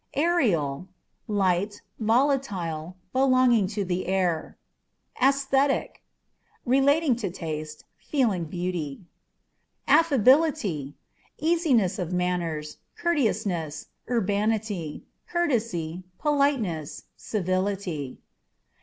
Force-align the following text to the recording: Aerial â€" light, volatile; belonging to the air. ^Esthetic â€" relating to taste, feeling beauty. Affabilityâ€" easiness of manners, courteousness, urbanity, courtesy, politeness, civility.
Aerial 0.15 0.87
â€" 1.29 1.35
light, 1.35 1.81
volatile; 1.99 2.97
belonging 3.13 3.67
to 3.67 3.85
the 3.85 4.07
air. 4.07 4.57
^Esthetic 5.21 5.89
â€" 5.89 5.97
relating 6.65 7.15
to 7.17 7.29
taste, 7.29 7.85
feeling 7.97 8.45
beauty. 8.45 9.05
Affabilityâ€" 9.87 10.95
easiness 11.37 11.99
of 11.99 12.13
manners, 12.13 12.77
courteousness, 12.97 13.89
urbanity, 14.09 15.03
courtesy, 15.27 16.01
politeness, 16.17 17.03
civility. 17.15 18.17